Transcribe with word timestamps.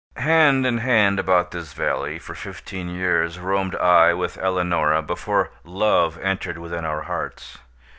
Hand 0.17 0.65
in 0.65 0.79
hand 0.79 1.19
about 1.19 1.51
this 1.51 1.73
valley, 1.73 2.17
for 2.17 2.33
fifteen 2.33 2.89
years, 2.89 3.37
roamed 3.37 3.75
I 3.75 4.15
with 4.15 4.35
Eleonora 4.39 5.03
before 5.03 5.51
Love 5.63 6.17
entered 6.23 6.57
within 6.57 6.83
our 6.85 7.03
hearts. 7.03 7.59